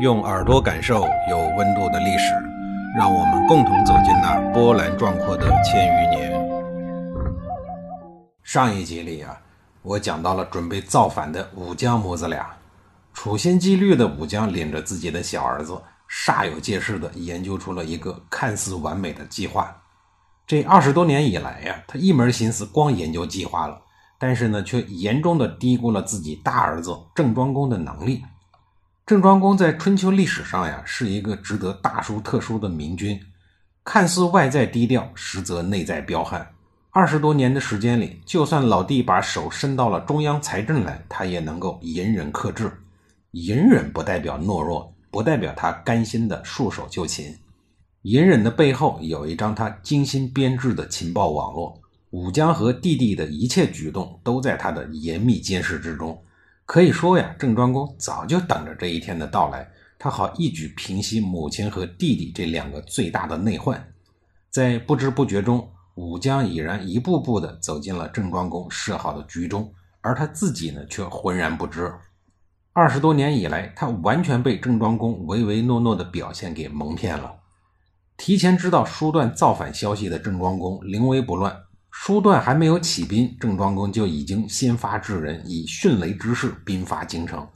[0.00, 2.32] 用耳朵感受有温度的历史，
[2.96, 6.30] 让我们共同走进那波澜壮阔的千余年。
[8.44, 9.36] 上一集里啊，
[9.82, 12.48] 我讲到了准备造反的武江母子俩。
[13.12, 15.76] 处心积虑的武江领着自己的小儿子，
[16.08, 19.76] 煞有介事的研究出了一个看似完美的计划。
[20.46, 23.76] 这二十多年以来呀，他一门心思光研究计划了，
[24.16, 28.22] 但是呢，却严重的低估了自己大儿子郑庄公的能力。
[29.08, 33.18] 郑庄公在春秋历史上呀，是一个值得大书特书的明君，
[33.82, 36.46] 看似外在低调，实则内在彪悍。
[36.90, 42.70] 二十多年的时间里，就算老弟把手伸到了中央财政来，他也能够隐忍克制。
[43.30, 47.34] 隐忍不代表懦弱，不代表他甘心的束手就擒。
[48.02, 51.80] 隐忍的背后有一张他精心编制的情报网络，
[52.10, 56.22] 武姜和弟弟的一切举动都在他的严密监视之中。
[56.68, 59.66] 可以说呀，郑庄公早就等着这一天的到来，
[59.98, 63.82] 他好一举平息母亲和弟弟这两个最大的内患。
[64.50, 71.90] 在不知不觉中，武姜已然一步步地走进了郑庄公设好的局中，而他自己呢，却浑然不知。
[72.74, 77.36] 二十多年以来，他完全被郑庄公唯唯诺诺的表现给蒙骗了。
[78.18, 81.62] 提前知道叔段造反消息的郑庄公临危不乱。
[82.00, 87.46] 叔段还没有起兵，郑庄公就已经先发制人，以迅雷之势兵发京城。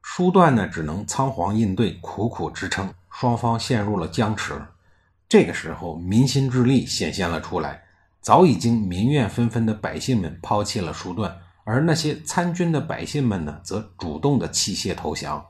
[0.00, 4.54] 叔段呢，只能仓皇应对，苦苦支撑，双方陷入了僵持。
[5.28, 7.82] 这个时候，民心之力显现了出来，
[8.22, 15.44] 早已经民怨纷纷的百姓们抛弃了叔段，而那些参军的百姓们呢，则主动的弃械投降。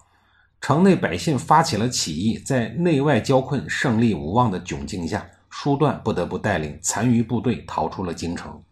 [0.62, 5.26] 城内百姓发起了起义，在内外交困、胜利无望的窘境下。
[5.50, 8.62] 叔段不得不带领残余部队逃出了京城。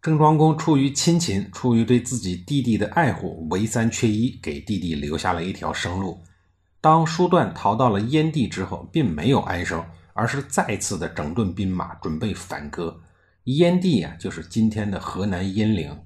[0.00, 6.18] 郑庄公出于亲情，出于对自己弟弟的爱护，唯三缺一，给弟弟留下了一条生路。
[6.80, 12.96] 当叔段逃到了燕地之后，并没有安生，而是再次的整顿兵马，准备反戈。
[13.44, 15.98] 燕地呀，就是今天的河南鄢陵。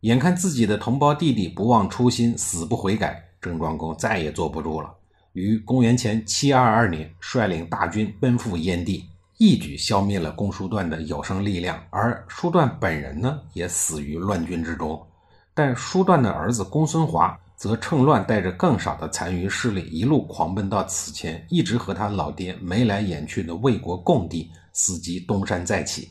[0.00, 4.90] 眼看自己的同胞弟弟不忘初心，死不悔改，郑庄公再也坐不住了，
[5.34, 9.04] 于公元前七二二年率领大军奔赴燕地。
[9.38, 15.06] 一举消灭了公叔段的有生力量，而叔段本人呢，也死于乱军之中。
[15.52, 26.10] 但叔段的儿子公孙华则趁乱带着更少的残余势力，一路狂奔到此前，一直和他老爹眉来眼去的魏国共地伺机东山再起。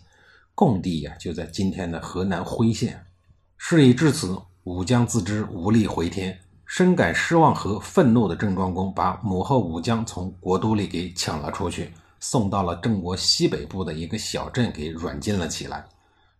[0.54, 3.04] 共地呀，就在今天的河南辉县。
[3.58, 6.38] 事已至此，武将自知无力回天，
[6.68, 11.92] 深感失望和愤怒的郑庄公，把母后武姜从国都里给抢了出去。
[12.28, 15.86] 送到了郑国西北部的一个小镇，给软禁了起来。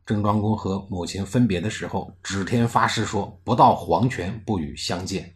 [0.04, 5.32] 郑庄公和母亲分别的时候，指天发誓说：“不到黄泉，不与相见。”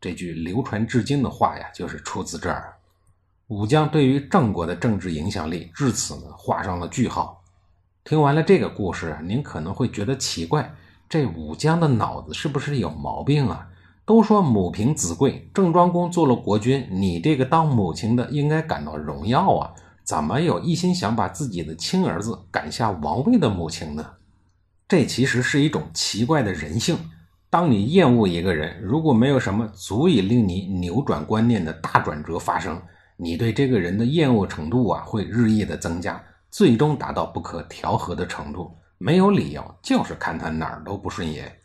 [0.00, 2.74] 这句流传至今的话呀，就是出自这儿。
[3.48, 7.44] 武姜对于郑国的政治影响力至此呢，画上了句号。
[8.02, 10.74] 听完了这个故事，您可能会觉得奇怪：
[11.06, 13.68] 这武姜的脑子是不是有毛病啊？
[14.06, 19.74] 都说母凭子贵，郑庄公做了国君，你这个当母亲的应该感到荣耀啊！
[20.04, 24.04] 怎么有一心想把自己的亲儿子赶下王位的母亲呢？
[24.88, 26.98] 这其实是一种奇怪的人性。
[27.48, 32.80] 当你厌恶一个人，如果没有什么足以令你扭转观念的大转折发生，
[33.16, 38.70] 你对这个人的厌恶程度啊会日益的增加，最终达到不可调和的程度。
[38.98, 41.58] 没有理由，就是看他哪儿都不顺眼。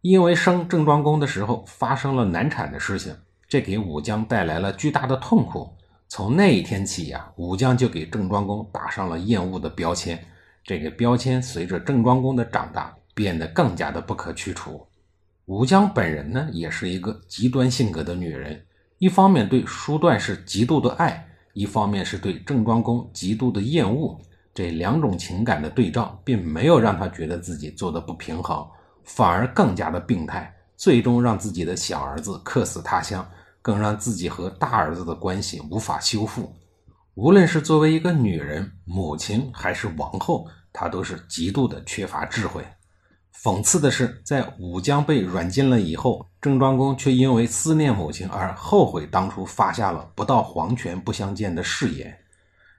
[0.00, 3.16] 因为生郑庄公的时候发生了难产的事情，
[3.48, 5.76] 这给武姜带来了巨大的痛苦。
[6.14, 10.22] 从那一天起呀，武姜就给郑庄公打上了厌恶的标签。
[10.62, 14.86] 这个标签随着郑庄公的长大，变得更加的不可去除。
[15.46, 18.62] 武姜本人呢，也是一个极端性格的女人，
[18.98, 24.20] 一方面对叔段是极度的爱，一方面是对郑庄公极度的厌恶。
[24.52, 28.62] 这两种情感的对照，并没有让她觉得自己做的不平衡。
[29.02, 33.26] 反而更加的病态，最终让自己的小儿子客死他乡，
[33.62, 36.52] 更让自己和大儿子的关系无法修复。
[37.14, 42.64] 无论是作为一个女人、母亲，还是王后，她都是极度的缺乏智慧。
[43.42, 52.16] 讽刺的是，在武姜被软禁了以后，郑庄公却因为思念母亲而后悔当初发下了“不到黄泉不相见”的誓言。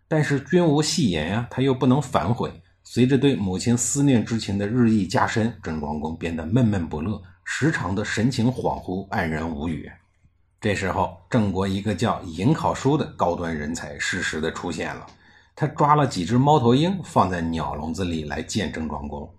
[0.07, 2.51] 但是君无戏言呀，他又不能反悔。
[2.83, 9.91] 随着对母亲思念之情的日益加深，郑庄公变得闷闷不乐，时常的神情恍惚，黯然无语。
[10.63, 15.06] 这时候，郑国一个叫颍考叔的高端人才适时的出现了。
[15.54, 19.30] 他抓了几只猫头鹰，放在鸟笼子里来见郑庄公。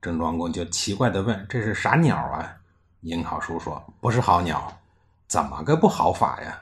[0.00, 2.54] 郑庄公就奇怪的问：“这是啥鸟啊？”
[3.02, 4.72] 颍考叔说：“不是好鸟。”
[5.26, 6.56] 怎么个不好法呀？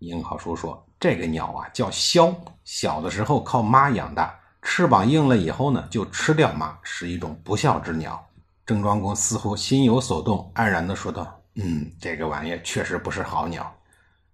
[0.00, 2.34] 颍考叔说：“这个鸟啊叫枭，
[2.64, 8.26] 小的时候靠妈养大，翅膀硬了以后呢，就吃掉妈，是一种不孝之鸟。”
[8.64, 13.74] 郑庄公似乎心有所动，黯然地说道：“嗯，这个玩意儿确实不是好鸟。”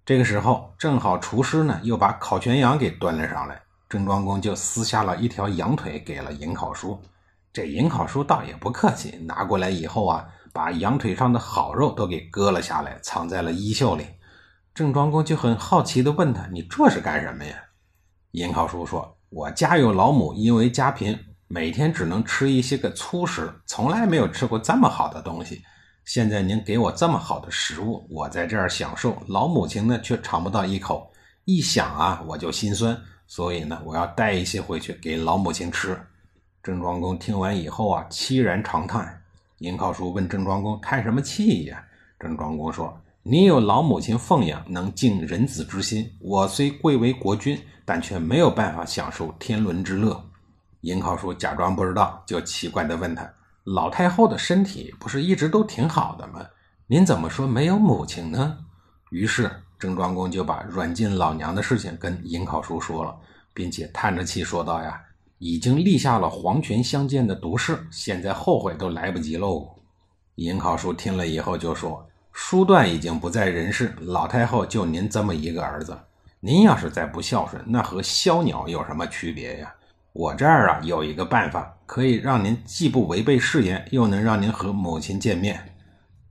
[0.06, 7.00] 这个时候，正好厨师呢又把烤全羊给端了上来，郑庄公就撕下了一条羊腿给了颍考叔。
[7.52, 14.04] 这颍考叔倒也不客气，拿过来以后啊，把羊腿上的好肉都给割了下来，藏在了衣袖里。
[14.74, 17.56] 郑庄公就很好奇地问他：“你这是干什么呀？”
[18.32, 25.62] 颍考叔说：“我家有老母，因为家贫，每天只能吃一些个粗食，从来没有吃过这么好的东西。
[26.04, 31.10] 现在您给我这么好的食物，我在这儿享受，老母亲呢却尝不到一口。
[31.46, 35.98] 一想啊，我就心酸，所以呢，我要带一些回去给老母亲吃。”
[36.62, 39.20] 郑庄公听完以后啊，凄然长叹。
[39.60, 41.82] 颍考叔问郑庄公：“叹什么气呀？”
[42.20, 46.10] 郑庄公说：“你有老母亲奉养，能尽人子之心。
[46.20, 50.22] 我虽贵为国君，但却没有办法享受天伦之乐。”
[50.82, 53.30] 颍考叔假装不知道，就奇怪地问他
[53.64, 56.46] ：“老太后的身体不是一直都挺好的吗？
[56.86, 58.58] 您怎么说没有母亲呢？”
[59.10, 63.14] 于是郑庄公就把软禁老娘的事情跟颍考叔说了，
[63.52, 65.00] 并且叹着气说道：“呀。”
[65.38, 69.68] 已经立下了皇权相见的毒誓，现在后悔都来不及喽。
[70.36, 75.98] 颍考叔听了以后就说：“叔段已经不在人世，老太后就您这么一个儿子，
[76.40, 79.74] 您要是再不孝顺，那和枭鸟有什么区别呀？
[80.14, 85.74] 我这儿啊有一个办法，可以让您既不违背誓言，又能让您和母亲见面。”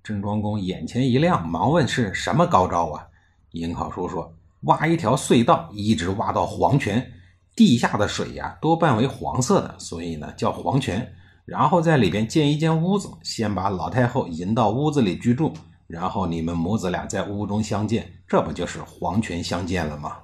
[0.01, 3.06] 郑庄公眼前一亮，忙问：“是什么高招啊？”
[3.51, 4.33] 颍考叔说
[4.63, 7.12] ：“挖一条隧道，一直挖到黄泉。”
[7.57, 11.13] 地下的水呀，多半为黄色的，所以呢叫黄泉。
[11.44, 15.51] 然后在里边建一间屋子，先把老太后引到屋子里居住，
[15.88, 20.19] 然后你们母子俩在屋中相见，这不就是黄泉相见了吗？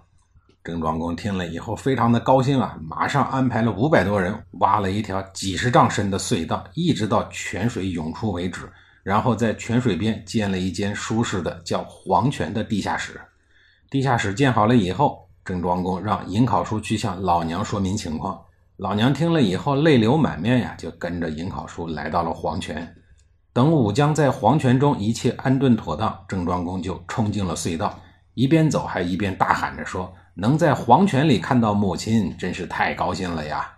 [0.69, 8.71] 郑庄公听了以后非常的高兴啊，马上安排了五百多人挖了一条几十丈深的隧道，一直到泉水涌出为止，
[9.01, 13.19] 然后在泉水边建了一间舒适的叫黄泉的地下室。
[13.89, 15.25] 地下室建好了以后。
[15.45, 18.39] 郑庄公让颍考叔去向老娘说明情况，
[18.77, 22.88] 老娘听了以后泪流满面呀，就跟着颍考叔来到了黄泉。
[23.51, 28.00] 等武将在黄泉中一切安顿妥当，郑庄公就冲进了隧道，
[28.36, 33.72] 一边走还一边大喊着说：“能在黄泉里看到母亲，真是太高兴了呀！”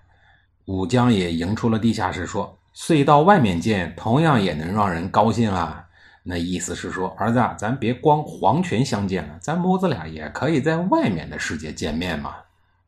[0.65, 5.85] 武将也迎出了地下室，说：“隧道外面见，同样也能让人高兴啊。”
[6.23, 12.35] 那意思是说，儿子，咱别光黄泉相见了，咱母子俩也可以在外面的世界见面嘛。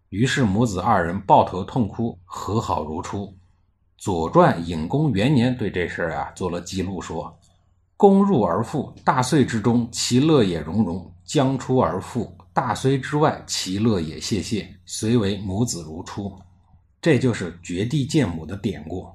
[0.10, 3.26] 于是母子二人抱头痛哭，和好如初。
[3.98, 7.36] 《左传》隐公元年对这事儿啊做了记录，说
[7.98, 14.76] ：“公入而复，大岁之中，其乐也融融；将出而复，大岁之外，其乐也谢谢。
[14.86, 16.32] 虽为母子如初。”
[17.02, 19.06] 这就是绝地见母的典故。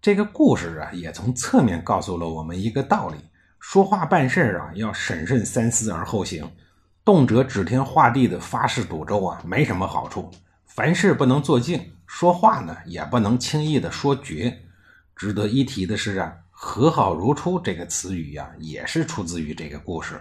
[0.00, 3.16] 这个故事啊，也从侧面告诉了我们一个道理。
[3.60, 6.50] 说话办事啊，要审慎三思而后行，
[7.04, 10.28] 动辄指天画地的发誓赌咒啊，没什么好处。
[10.66, 14.58] 凡事不能做尽，说话呢也不能轻易的说绝。
[15.14, 20.20] 值得一提的是啊，“和好如初”这个词语呀，也是出自于这个故事。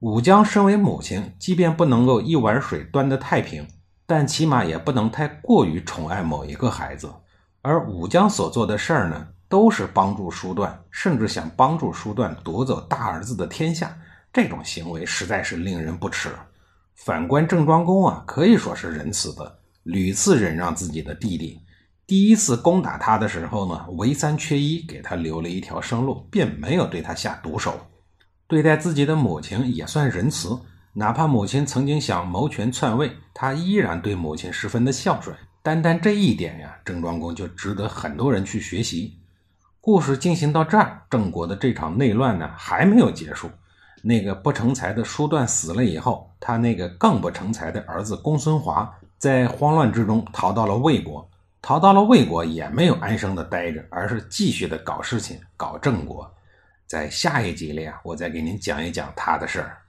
[0.00, 3.68] 武姜身为母亲，即便不能够一碗水端得太平，
[4.06, 7.12] 但起码也不能太过于宠爱某一个孩子。
[7.60, 9.28] 而武姜所做的事儿呢？
[9.46, 13.94] 都是帮助叔段，甚至想帮助叔段夺走大儿子的天下，
[14.32, 16.30] 这种行为实在是令人不齿。
[16.94, 21.60] 反观郑庄公啊，可以说是仁慈的，屡次忍让自己的弟弟。
[22.06, 27.78] 第一次攻打他的时候呢，唯三缺一，给他留了一条生路，便没有对他下毒手。
[28.50, 30.58] 对待自己的母亲也算仁慈，
[30.92, 35.34] 哪怕母亲曾经想谋权篡位，他依然对母亲十分的孝顺。
[35.62, 39.16] 单单这一点呀，郑庄公就值得很多人去学习。
[39.80, 43.48] 故事进行到这儿，郑国的这场内乱呢还没有结束。
[44.02, 51.24] 那个不成才的叔段死了以后，他那个更不成才的儿子公孙华在慌乱之中逃到了魏国。
[51.62, 56.28] 逃到了魏国也没有安生的待着，而是继续的搞事情，搞郑国。
[56.90, 59.79] 在下一集里啊，我再给您讲一讲他的事儿。